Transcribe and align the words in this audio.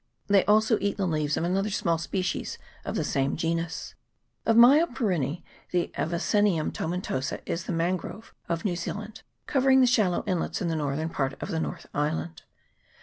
They 0.25 0.43
also 0.45 0.79
eat 0.81 0.97
the 0.97 1.05
leaves 1.05 1.37
of 1.37 1.43
another 1.43 1.69
small 1.69 1.99
species 1.99 2.57
of 2.85 2.95
the 2.95 3.03
same 3.03 3.35
genus. 3.35 3.93
Of 4.47 4.55
Myoporinece, 4.55 5.43
the 5.69 5.91
Avicennia 5.95 6.71
tomentosa 6.71 7.39
is 7.45 7.65
the 7.65 7.71
Man 7.71 7.97
grove 7.97 8.33
of 8.49 8.65
New 8.65 8.75
Zealand, 8.75 9.21
covering 9.45 9.79
the 9.79 9.85
shallow 9.85 10.23
inlets 10.25 10.59
in 10.59 10.69
the 10.69 10.75
northern 10.75 11.09
part 11.09 11.39
of 11.39 11.49
the 11.49 11.59
North 11.59 11.85
Island. 11.93 12.41